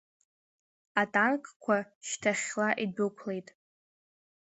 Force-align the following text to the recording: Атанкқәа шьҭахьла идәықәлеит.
Атанкқәа 1.01 1.77
шьҭахьла 2.07 2.69
идәықәлеит. 2.83 3.47